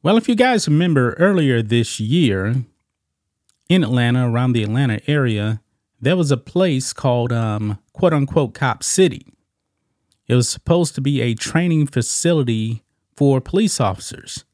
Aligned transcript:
Well, 0.00 0.16
if 0.16 0.28
you 0.28 0.36
guys 0.36 0.68
remember 0.68 1.14
earlier 1.14 1.60
this 1.60 1.98
year 1.98 2.54
in 3.68 3.82
Atlanta, 3.82 4.30
around 4.30 4.52
the 4.52 4.62
Atlanta 4.62 5.00
area, 5.10 5.60
there 6.00 6.16
was 6.16 6.30
a 6.30 6.36
place 6.36 6.92
called 6.92 7.32
um, 7.32 7.80
quote 7.92 8.12
unquote 8.12 8.54
Cop 8.54 8.84
City. 8.84 9.26
It 10.28 10.36
was 10.36 10.48
supposed 10.48 10.94
to 10.94 11.00
be 11.00 11.20
a 11.20 11.34
training 11.34 11.88
facility 11.88 12.84
for 13.16 13.40
police 13.40 13.80
officers. 13.80 14.44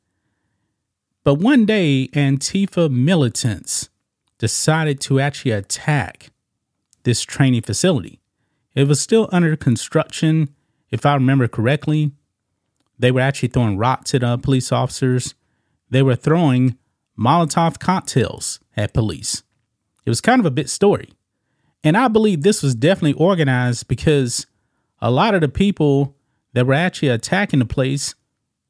But 1.25 1.35
one 1.35 1.67
day, 1.67 2.09
Antifa 2.15 2.91
militants 2.91 3.91
decided 4.39 4.99
to 5.03 5.21
actually 5.21 5.51
attack 5.51 6.31
this 7.03 7.21
training 7.21 7.63
facility. 7.63 8.19
It 8.75 8.89
was 8.89 8.99
still 8.99 9.29
under 9.31 9.57
construction, 9.57 10.55
if 10.91 11.05
I 11.05 11.15
remember 11.15 11.49
correctly. 11.49 12.13
They 12.99 13.11
were 13.11 13.21
actually 13.21 13.49
throwing 13.49 13.77
rocks 13.77 14.15
at 14.15 14.23
uh, 14.23 14.37
police 14.37 14.73
officers. 14.73 15.35
They 15.91 16.03
were 16.03 16.17
throwing 16.17 16.79
Molotov 17.19 17.79
cocktails 17.79 18.61
at 18.77 18.95
police. 18.95 19.43
It 20.05 20.11
was 20.11 20.21
kind 20.21 20.41
of 20.41 20.47
a 20.47 20.51
bit 20.51 20.69
story. 20.69 21.11
And 21.83 21.97
I 21.97 22.09
believe 22.09 22.43
this 22.43 22.63
was 22.63 22.75
definitely 22.75 23.13
organized 23.15 23.89
because 23.89 24.47
a 25.01 25.11
lot 25.11 25.35
of 25.35 25.41
the 25.41 25.49
people 25.49 26.17
that 26.55 26.67
were 26.67 26.75
actually 26.75 27.09
attacking 27.09 27.59
the 27.59 27.67
place 27.67 28.15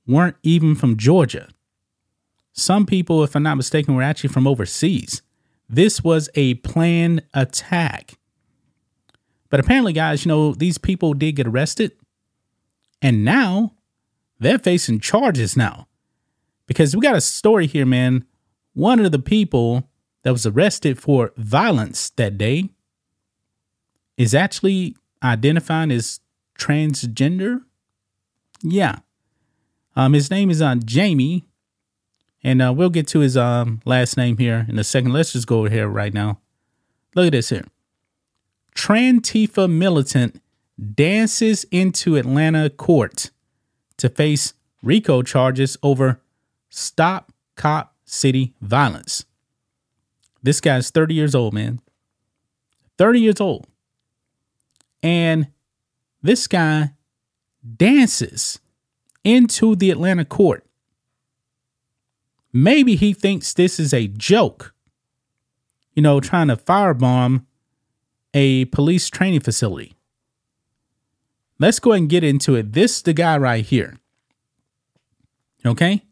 weren't 0.07 0.37
even 0.43 0.75
from 0.75 0.97
Georgia. 0.97 1.49
Some 2.53 2.87
people, 2.87 3.23
if 3.25 3.35
I'm 3.35 3.43
not 3.43 3.57
mistaken, 3.57 3.95
were 3.95 4.03
actually 4.03 4.31
from 4.31 4.47
overseas. 4.47 5.23
This 5.69 6.03
was 6.03 6.29
a 6.35 6.55
planned 6.55 7.23
attack. 7.33 8.15
But 9.51 9.61
apparently, 9.61 9.93
guys, 9.93 10.25
you 10.25 10.29
know, 10.29 10.53
these 10.53 10.79
people 10.79 11.15
did 11.15 11.33
get 11.33 11.47
arrested. 11.47 11.93
And 13.01 13.25
now 13.25 13.75
they're 14.39 14.59
facing 14.59 15.01
charges 15.01 15.57
now. 15.57 15.89
Because 16.67 16.95
we 16.95 17.03
got 17.03 17.17
a 17.17 17.21
story 17.21 17.67
here, 17.67 17.87
man. 17.87 18.25
One 18.73 19.05
of 19.05 19.13
the 19.13 19.19
people 19.19 19.89
that 20.23 20.33
was 20.33 20.47
arrested 20.47 20.99
for 20.99 21.33
violence 21.37 22.11
that 22.11 22.39
day 22.39 22.71
is 24.17 24.35
actually 24.35 24.97
identifying 25.23 25.91
as 25.91 26.21
transgender. 26.59 27.63
Yeah. 28.63 29.01
Um, 29.97 30.13
his 30.13 30.31
name 30.31 30.51
is 30.51 30.61
uh, 30.61 30.77
Jamie, 30.77 31.45
and 32.43 32.61
uh, 32.61 32.73
we'll 32.73 32.91
get 32.91 33.07
to 33.09 33.21
his 33.21 33.37
um 33.37 33.81
last 33.85 34.17
name 34.17 34.39
here 34.39 34.67
in 34.69 34.79
a 34.79 34.85
second. 34.85 35.13
Let's 35.13 35.33
just 35.33 35.47
go 35.47 35.61
over 35.61 35.71
here 35.71 35.89
right 35.89 36.13
now. 36.13 36.41
Look 37.15 37.27
at 37.27 37.33
this 37.33 37.51
here. 37.51 37.65
Trantifa 38.75 39.71
militant 39.71 40.43
dances 40.95 41.65
into 41.71 42.17
Atlanta 42.17 42.71
court 42.71 43.31
to 43.99 44.09
face 44.09 44.55
RICO 44.83 45.23
charges 45.23 45.77
over 45.83 46.21
Stop 46.69 47.33
Cop 47.57 47.95
City 48.05 48.55
violence. 48.61 49.25
This 50.43 50.61
guy's 50.61 50.91
30 50.91 51.15
years 51.15 51.35
old, 51.35 51.55
man. 51.55 51.81
30 52.99 53.21
years 53.21 53.41
old. 53.41 53.67
And 55.03 55.49
this 56.23 56.47
guy 56.47 56.93
dances 57.77 58.61
into 59.23 59.75
the 59.75 59.91
Atlanta 59.91 60.25
court. 60.25 60.67
Maybe 62.53 62.95
he 62.95 63.13
thinks 63.13 63.53
this 63.53 63.81
is 63.81 63.93
a 63.93 64.07
joke, 64.09 64.75
you 65.95 66.03
know, 66.03 66.21
trying 66.21 66.49
to 66.49 66.57
firebomb 66.57 67.47
a 68.33 68.67
police 68.67 69.09
training 69.09 69.41
facility. 69.41 69.95
Let's 71.65 71.79
go 71.79 71.93
and 71.93 72.11
get 72.11 72.23
into 72.23 72.57
it. 72.57 72.75
This 72.75 72.97
is 72.97 73.03
the 73.05 73.15
guy 73.15 73.39
right 73.39 73.65
here. 73.65 73.97
Okay? 75.65 76.03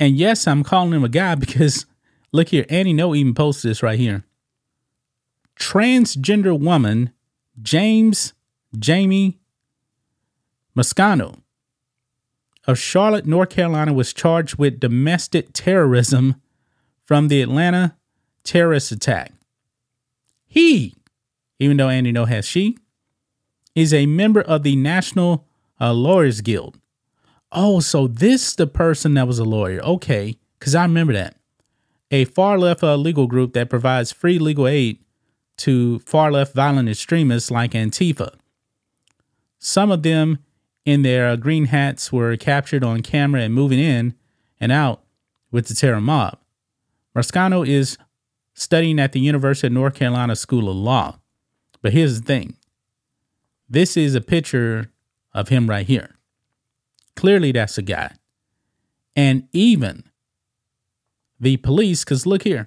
And 0.00 0.16
yes, 0.16 0.48
I'm 0.48 0.64
calling 0.64 0.92
him 0.92 1.04
a 1.04 1.08
guy 1.08 1.36
because 1.36 1.86
look 2.32 2.48
here, 2.48 2.66
Andy 2.68 2.92
Ngo 2.92 3.16
even 3.16 3.32
posted 3.32 3.70
this 3.70 3.80
right 3.80 3.96
here. 3.96 4.24
Transgender 5.56 6.58
woman, 6.58 7.12
James 7.62 8.32
Jamie 8.76 9.38
Marsicano 10.76 11.38
of 12.66 12.76
Charlotte, 12.76 13.26
North 13.26 13.50
Carolina, 13.50 13.92
was 13.92 14.12
charged 14.12 14.56
with 14.56 14.80
domestic 14.80 15.50
terrorism 15.52 16.42
from 17.04 17.28
the 17.28 17.40
Atlanta 17.40 17.96
terrorist 18.42 18.90
attack. 18.90 19.32
He, 20.44 20.96
even 21.60 21.76
though 21.76 21.88
Andy 21.88 22.12
Ngo 22.12 22.26
has 22.26 22.44
she, 22.44 22.76
is 23.74 23.94
a 23.94 24.06
member 24.06 24.40
of 24.40 24.62
the 24.62 24.76
National 24.76 25.46
uh, 25.80 25.92
Lawyers 25.92 26.40
Guild. 26.40 26.78
Oh, 27.52 27.80
so 27.80 28.06
this 28.06 28.54
the 28.54 28.66
person 28.66 29.14
that 29.14 29.26
was 29.26 29.38
a 29.38 29.44
lawyer. 29.44 29.80
Okay, 29.80 30.36
because 30.58 30.74
I 30.74 30.82
remember 30.82 31.12
that. 31.12 31.36
A 32.10 32.24
far 32.24 32.58
left 32.58 32.82
uh, 32.82 32.96
legal 32.96 33.26
group 33.26 33.52
that 33.54 33.70
provides 33.70 34.12
free 34.12 34.38
legal 34.38 34.66
aid 34.66 34.98
to 35.58 35.98
far 36.00 36.32
left 36.32 36.54
violent 36.54 36.88
extremists 36.88 37.50
like 37.50 37.72
Antifa. 37.72 38.34
Some 39.58 39.90
of 39.90 40.02
them 40.02 40.38
in 40.84 41.02
their 41.02 41.28
uh, 41.28 41.36
green 41.36 41.66
hats 41.66 42.12
were 42.12 42.36
captured 42.36 42.82
on 42.82 43.02
camera 43.02 43.42
and 43.42 43.54
moving 43.54 43.78
in 43.78 44.14
and 44.58 44.72
out 44.72 45.02
with 45.50 45.68
the 45.68 45.74
terror 45.74 46.00
mob. 46.00 46.38
Marsicano 47.14 47.66
is 47.66 47.98
studying 48.54 48.98
at 48.98 49.12
the 49.12 49.20
University 49.20 49.66
of 49.66 49.72
North 49.72 49.94
Carolina 49.94 50.36
School 50.36 50.68
of 50.68 50.76
Law. 50.76 51.18
But 51.82 51.92
here's 51.92 52.20
the 52.20 52.26
thing 52.26 52.56
this 53.70 53.96
is 53.96 54.14
a 54.14 54.20
picture 54.20 54.90
of 55.32 55.48
him 55.48 55.70
right 55.70 55.86
here. 55.86 56.16
Clearly, 57.14 57.52
that's 57.52 57.78
a 57.78 57.82
guy. 57.82 58.12
And 59.14 59.48
even 59.52 60.04
the 61.38 61.56
police, 61.58 62.04
because 62.04 62.26
look 62.26 62.42
here, 62.42 62.66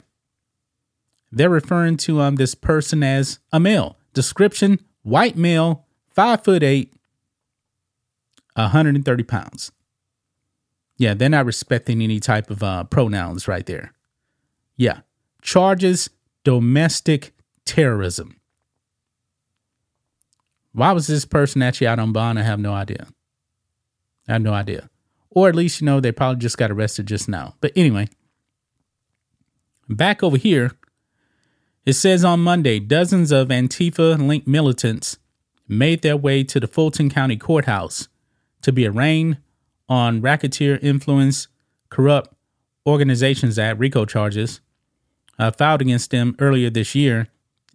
they're 1.31 1.50
referring 1.50 1.97
to 1.97 2.22
um, 2.22 2.38
this 2.38 2.56
person 2.56 3.03
as 3.03 3.40
a 3.52 3.59
male. 3.59 3.97
Description 4.13 4.80
white 5.02 5.36
male, 5.36 5.86
five 6.09 6.44
foot 6.44 6.63
eight, 6.63 6.94
130 8.56 9.24
pounds. 9.24 9.72
Yeah, 10.97 11.13
they're 11.13 11.30
not 11.30 11.46
respecting 11.46 12.02
any 12.02 12.19
type 12.19 12.50
of 12.50 12.63
uh, 12.63 12.84
pronouns 12.86 13.47
right 13.47 13.66
there. 13.66 13.94
Yeah. 14.78 15.02
Charges 15.42 16.09
domestic 16.44 17.34
terrorism. 17.66 18.40
Why 20.73 20.91
was 20.91 21.07
this 21.07 21.25
person 21.25 21.61
actually 21.61 21.88
out 21.88 22.00
on 22.00 22.11
bond? 22.11 22.39
I 22.39 22.44
have 22.44 22.59
no 22.59 22.73
idea. 22.73 23.07
I 24.28 24.34
have 24.34 24.41
no 24.41 24.53
idea. 24.53 24.89
Or 25.29 25.50
at 25.50 25.56
least, 25.56 25.81
you 25.81 25.85
know, 25.85 26.00
they 26.00 26.11
probably 26.11 26.39
just 26.39 26.57
got 26.57 26.72
arrested 26.72 27.07
just 27.07 27.29
now. 27.29 27.56
But 27.61 27.72
anyway, 27.75 28.09
back 29.89 30.23
over 30.23 30.38
here, 30.38 30.72
it 31.85 31.94
says 31.94 32.23
on 32.23 32.39
Monday, 32.39 32.79
dozens 32.79 33.31
of 33.31 33.50
Antifa 33.50 34.17
linked 34.17 34.47
militants 34.47 35.18
made 35.68 36.01
their 36.01 36.18
way 36.18 36.44
to 36.44 36.59
the 36.59 36.68
Fulton 36.68 37.09
County 37.09 37.38
Courthouse 37.38 38.07
to 38.62 38.71
be 38.71 38.88
arraigned 38.88 39.38
on 39.89 40.21
racketeer 40.21 40.77
influence, 40.81 41.48
corrupt 41.89 42.33
organizations 42.86 43.59
act 43.59 43.80
RICO 43.80 44.06
charges 44.06 44.62
uh, 45.39 45.51
filed 45.51 45.81
against 45.81 46.12
them 46.12 46.36
earlier 46.39 46.69
this 46.69 46.95
year 46.95 47.27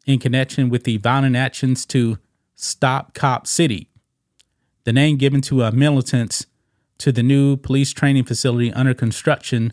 in 0.07 0.19
connection 0.19 0.69
with 0.69 0.85
the 0.85 0.97
violent 0.99 1.37
actions 1.37 1.85
to 1.87 2.19
stop 2.61 3.15
Cop 3.15 3.47
City, 3.47 3.89
the 4.83 4.93
name 4.93 5.17
given 5.17 5.41
to 5.43 5.63
uh, 5.63 5.71
militants 5.71 6.47
to 6.99 7.13
the 7.13 7.23
new 7.23 7.57
police 7.57 7.93
training 7.93 8.25
facility 8.25 8.73
under 8.73 8.95
construction 8.95 9.73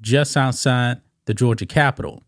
just 0.00 0.36
outside 0.36 1.00
the 1.24 1.32
Georgia 1.32 1.64
Capitol. 1.64 2.22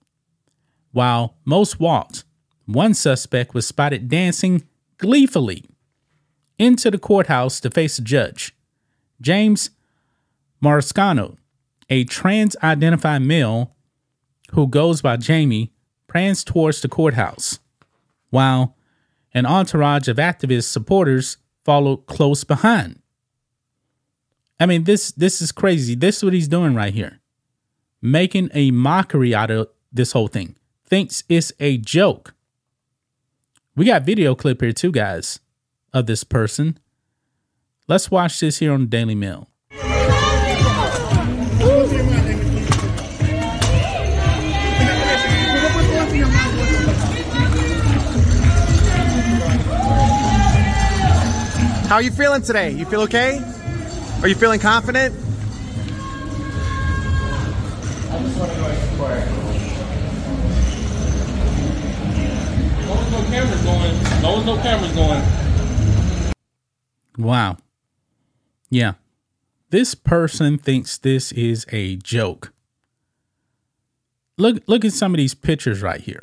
While 0.92 1.36
most 1.44 1.78
walked, 1.78 2.25
one 2.64 2.94
suspect 2.94 3.52
was 3.52 3.66
spotted 3.66 4.08
dancing 4.08 4.62
gleefully 4.96 5.64
into 6.58 6.90
the 6.90 6.98
courthouse 6.98 7.60
to 7.60 7.70
face 7.70 7.98
a 7.98 8.02
judge. 8.02 8.56
James 9.20 9.70
Marsicano, 10.62 11.37
a 11.90 12.04
trans 12.04 12.56
identified 12.62 13.20
male 13.20 13.76
who 14.52 14.66
goes 14.66 15.02
by 15.02 15.19
Jamie, 15.19 15.72
pranced 16.06 16.46
towards 16.46 16.80
the 16.80 16.88
courthouse. 16.88 17.58
while 18.30 18.76
an 19.34 19.46
entourage 19.46 20.08
of 20.08 20.16
activist 20.16 20.64
supporters 20.64 21.36
followed 21.64 22.06
close 22.06 22.44
behind. 22.44 23.00
I 24.60 24.66
mean, 24.66 24.84
this 24.84 25.10
this 25.12 25.42
is 25.42 25.52
crazy. 25.52 25.94
This 25.94 26.19
is 26.19 26.25
what 26.25 26.32
he's 26.32 26.48
doing 26.48 26.75
right 26.75 26.94
here. 26.94 27.20
Making 28.00 28.50
a 28.54 28.70
mockery 28.70 29.34
out 29.34 29.50
of 29.50 29.69
this 29.92 30.12
whole 30.12 30.28
thing. 30.28 30.56
Thinks 30.86 31.25
it's 31.28 31.52
a 31.58 31.78
joke. 31.78 32.34
We 33.75 33.86
got 33.86 34.04
video 34.04 34.34
clip 34.34 34.60
here 34.60 34.72
too, 34.72 34.92
guys, 34.92 35.40
of 35.92 36.06
this 36.06 36.22
person. 36.22 36.78
Let's 37.88 38.10
watch 38.10 38.38
this 38.40 38.58
here 38.58 38.72
on 38.72 38.80
the 38.80 38.87
Daily 38.87 39.14
Mail. 39.14 39.48
How 51.86 51.96
are 51.96 52.02
you 52.02 52.10
feeling 52.10 52.40
today? 52.40 52.70
You 52.70 52.86
feel 52.86 53.02
okay? 53.02 53.38
Are 54.22 54.28
you 54.28 54.34
feeling 54.34 54.58
confident? 54.58 55.14
I 58.10 58.19
just 58.20 58.38
want 58.38 58.50
to 58.52 58.58
go 58.58 58.64
Long 62.88 62.98
as 62.98 63.12
no 63.12 63.22
cameras 63.31 63.62
going, 63.62 64.22
long 64.22 64.40
as 64.40 64.46
no 64.46 64.56
cameras 64.62 64.92
going. 64.92 65.22
Wow. 67.19 67.58
Yeah. 68.70 68.94
This 69.69 69.94
person 69.94 70.56
thinks 70.56 70.96
this 70.96 71.32
is 71.32 71.66
a 71.70 71.96
joke. 71.96 72.52
Look 74.38 74.62
look 74.66 74.87
at 74.87 74.92
some 74.94 75.12
of 75.12 75.19
these 75.19 75.34
pictures 75.34 75.82
right 75.82 76.00
here. 76.00 76.22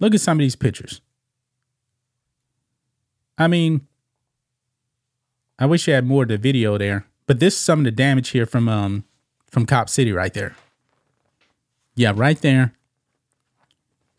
Look 0.00 0.14
at 0.14 0.20
some 0.20 0.38
of 0.38 0.40
these 0.40 0.56
pictures. 0.56 1.00
I 3.42 3.48
mean, 3.48 3.86
I 5.58 5.66
wish 5.66 5.88
you 5.88 5.94
had 5.94 6.06
more 6.06 6.22
of 6.22 6.28
the 6.28 6.38
video 6.38 6.78
there, 6.78 7.06
but 7.26 7.40
this 7.40 7.54
is 7.54 7.60
some 7.60 7.80
of 7.80 7.84
the 7.84 7.90
damage 7.90 8.30
here 8.30 8.46
from 8.46 8.68
um 8.68 9.04
from 9.50 9.66
Cop 9.66 9.88
City 9.88 10.12
right 10.12 10.32
there. 10.32 10.54
Yeah, 11.94 12.12
right 12.14 12.40
there. 12.40 12.72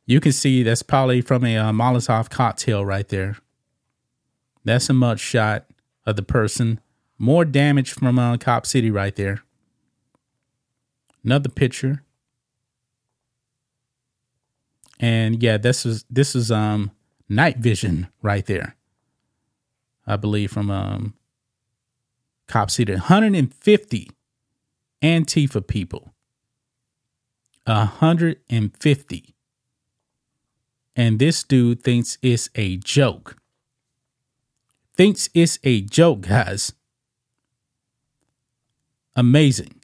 You 0.05 0.19
can 0.19 0.33
see 0.33 0.61
that's 0.61 0.83
probably 0.83 1.21
from 1.21 1.45
a 1.45 1.57
uh, 1.57 1.71
Molotov 1.71 2.29
cocktail 2.29 2.83
right 2.85 3.07
there. 3.07 3.37
That's 4.65 4.89
a 4.89 4.93
mud 4.93 5.19
shot 5.19 5.65
of 6.05 6.17
the 6.17 6.23
person. 6.23 6.81
More 7.17 7.45
damage 7.45 7.93
from 7.93 8.19
uh, 8.19 8.35
Cop 8.37 8.65
City 8.65 8.91
right 8.91 9.15
there. 9.15 9.43
Another 11.23 11.49
picture. 11.49 12.03
And 14.99 15.41
yeah, 15.41 15.57
this 15.57 15.85
is 15.85 16.03
this 16.09 16.35
is 16.35 16.51
um 16.51 16.91
night 17.29 17.57
vision 17.57 18.07
right 18.21 18.45
there. 18.45 18.75
I 20.05 20.15
believe 20.15 20.51
from 20.51 20.69
um 20.69 21.13
Cop 22.47 22.69
City. 22.69 22.93
150 22.93 24.11
Antifa 25.01 25.65
people. 25.65 26.13
150. 27.65 29.35
And 30.95 31.19
this 31.19 31.43
dude 31.43 31.83
thinks 31.83 32.17
it's 32.21 32.49
a 32.55 32.77
joke. 32.77 33.37
Thinks 34.95 35.29
it's 35.33 35.57
a 35.63 35.81
joke, 35.81 36.21
guys. 36.21 36.73
Amazing. 39.15 39.81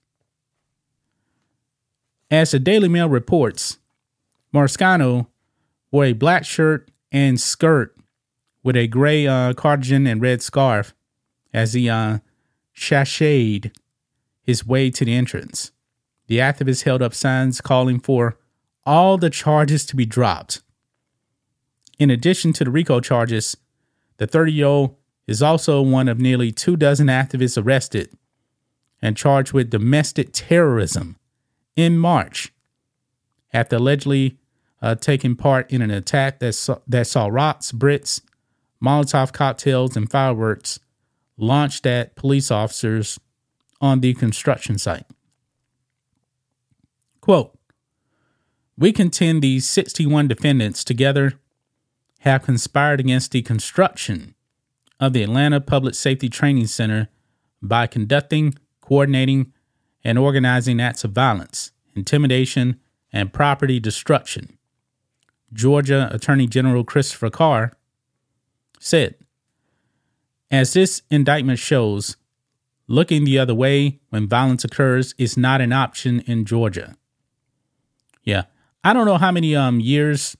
As 2.30 2.51
the 2.51 2.60
Daily 2.60 2.88
Mail 2.88 3.10
reports, 3.10 3.80
Marsicano 4.54 5.27
wore 5.92 6.06
a 6.06 6.13
black 6.13 6.45
shirt 6.45 6.92
and 7.12 7.42
skirt 7.42 7.99
with 8.69 8.75
a 8.75 8.86
gray 8.86 9.25
uh, 9.25 9.51
cardigan 9.54 10.06
and 10.06 10.21
red 10.21 10.44
scarf 10.44 10.94
as 11.51 11.74
he 11.74 11.89
uh, 11.89 12.19
sashayed 12.77 13.75
his 14.44 14.63
way 14.63 14.92
to 14.92 15.04
the 15.04 15.16
entrance. 15.16 15.71
The 16.27 16.38
activist 16.38 16.83
held 16.83 17.01
up 17.01 17.16
signs 17.16 17.62
calling 17.62 18.00
for 18.00 18.38
all 18.86 19.18
the 19.18 19.31
charges 19.31 19.88
to 19.88 19.95
be 19.95 20.06
dropped. 20.06 20.62
In 21.98 22.12
addition 22.12 22.54
to 22.54 22.63
the 22.63 22.69
RICO 22.69 23.00
charges, 23.00 23.57
the 24.18 24.27
30 24.27 24.54
year 24.54 24.68
old 24.68 24.95
is 25.25 25.42
also 25.42 25.81
one 25.81 26.07
of 26.07 26.19
nearly 26.19 26.51
two 26.51 26.77
dozen 26.77 27.07
activists 27.07 27.60
arrested 27.60 28.15
and 29.01 29.18
charged 29.18 29.51
with 29.51 29.72
domestic 29.72 30.30
terrorism 30.31 31.18
in 31.75 31.98
March 31.98 32.54
after 33.51 33.77
allegedly 33.77 34.38
uh, 34.80 34.94
taking 34.94 35.36
part 35.36 35.72
in 35.72 35.81
an 35.81 35.89
attack 35.89 36.38
that 36.38 36.54
saw, 36.54 36.77
that 36.88 37.07
saw 37.07 37.25
rocks, 37.25 37.72
Brits, 37.72 38.22
Molotov 38.83 39.33
cocktails, 39.33 39.95
and 39.95 40.09
fireworks 40.09 40.79
launched 41.37 41.85
at 41.85 42.15
police 42.15 42.51
officers 42.51 43.19
on 43.81 44.01
the 44.01 44.13
construction 44.13 44.77
site. 44.77 45.05
Quote 47.21 47.57
We 48.77 48.91
contend 48.91 49.41
these 49.41 49.67
61 49.67 50.27
defendants 50.27 50.83
together 50.83 51.33
have 52.19 52.43
conspired 52.43 52.99
against 52.99 53.31
the 53.31 53.41
construction 53.41 54.35
of 54.99 55.13
the 55.13 55.23
Atlanta 55.23 55.61
Public 55.61 55.95
Safety 55.95 56.29
Training 56.29 56.67
Center 56.67 57.07
by 57.61 57.87
conducting, 57.87 58.55
coordinating, 58.81 59.53
and 60.03 60.17
organizing 60.17 60.81
acts 60.81 61.03
of 61.03 61.11
violence, 61.11 61.71
intimidation, 61.95 62.79
and 63.11 63.33
property 63.33 63.79
destruction. 63.79 64.57
Georgia 65.51 66.09
Attorney 66.11 66.47
General 66.47 66.83
Christopher 66.83 67.29
Carr 67.29 67.73
said, 68.79 69.15
As 70.49 70.73
this 70.73 71.03
indictment 71.11 71.59
shows, 71.59 72.17
looking 72.87 73.23
the 73.23 73.37
other 73.37 73.53
way 73.53 73.99
when 74.09 74.27
violence 74.27 74.63
occurs 74.63 75.13
is 75.17 75.37
not 75.37 75.61
an 75.61 75.71
option 75.71 76.21
in 76.21 76.45
Georgia. 76.45 76.95
Yeah, 78.23 78.43
I 78.83 78.93
don't 78.93 79.05
know 79.05 79.17
how 79.17 79.31
many 79.31 79.55
um 79.55 79.79
years 79.79 80.35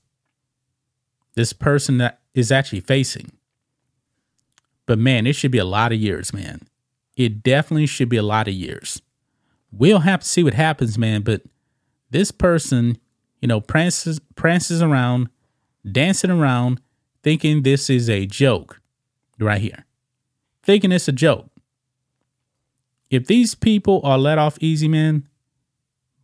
this 1.34 1.52
person 1.52 1.98
that 1.98 2.20
is 2.34 2.50
actually 2.50 2.80
facing. 2.80 3.32
But 4.86 4.98
man, 4.98 5.26
it 5.26 5.34
should 5.34 5.52
be 5.52 5.58
a 5.58 5.64
lot 5.64 5.92
of 5.92 5.98
years, 5.98 6.32
man. 6.32 6.62
It 7.16 7.42
definitely 7.42 7.86
should 7.86 8.08
be 8.08 8.16
a 8.16 8.22
lot 8.22 8.48
of 8.48 8.54
years. 8.54 9.00
We'll 9.70 10.00
have 10.00 10.20
to 10.20 10.28
see 10.28 10.42
what 10.42 10.54
happens, 10.54 10.98
man. 10.98 11.22
But 11.22 11.42
this 12.10 12.32
person, 12.32 12.98
you 13.40 13.46
know, 13.46 13.60
prances 13.60 14.20
prances 14.34 14.82
around, 14.82 15.28
dancing 15.90 16.30
around, 16.30 16.80
thinking 17.22 17.62
this 17.62 17.90
is 17.90 18.08
a 18.08 18.26
joke 18.26 18.80
right 19.38 19.60
here. 19.60 19.84
Thinking 20.62 20.92
it's 20.92 21.08
a 21.08 21.12
joke. 21.12 21.46
If 23.10 23.26
these 23.26 23.54
people 23.54 24.00
are 24.04 24.18
let 24.18 24.38
off 24.38 24.56
easy, 24.60 24.88
man, 24.88 25.26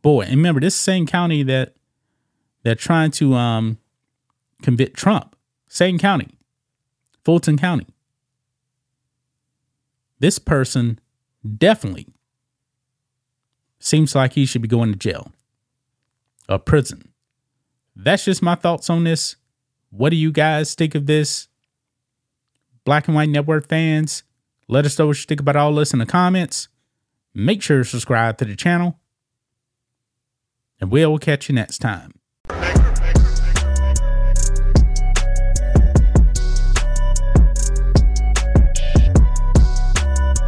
boy, 0.02 0.22
and 0.22 0.36
remember 0.36 0.60
this 0.60 0.76
same 0.76 1.06
county 1.06 1.42
that 1.42 1.74
they're 2.62 2.74
trying 2.74 3.10
to 3.12 3.34
um 3.34 3.78
convict 4.62 4.96
Trump. 4.96 5.36
Same 5.68 5.98
county. 5.98 6.38
Fulton 7.24 7.58
County. 7.58 7.86
This 10.20 10.38
person 10.38 11.00
definitely 11.58 12.06
seems 13.80 14.14
like 14.14 14.34
he 14.34 14.46
should 14.46 14.62
be 14.62 14.68
going 14.68 14.92
to 14.92 14.98
jail 14.98 15.32
or 16.48 16.58
prison. 16.58 17.12
That's 17.94 18.24
just 18.24 18.42
my 18.42 18.54
thoughts 18.54 18.88
on 18.88 19.04
this. 19.04 19.36
What 19.90 20.10
do 20.10 20.16
you 20.16 20.32
guys 20.32 20.74
think 20.74 20.94
of 20.94 21.06
this? 21.06 21.48
Black 22.84 23.08
and 23.08 23.14
White 23.14 23.28
Network 23.28 23.68
fans, 23.68 24.22
let 24.68 24.84
us 24.84 24.98
know 24.98 25.08
what 25.08 25.18
you 25.18 25.24
think 25.24 25.40
about 25.40 25.56
all 25.56 25.74
this 25.74 25.92
in 25.92 25.98
the 25.98 26.06
comments. 26.06 26.68
Make 27.34 27.62
sure 27.62 27.78
to 27.78 27.84
subscribe 27.84 28.38
to 28.38 28.44
the 28.44 28.56
channel. 28.56 28.98
And 30.80 30.90
we'll 30.90 31.18
catch 31.18 31.48
you 31.48 31.54
next 31.54 31.78
time. 31.78 32.12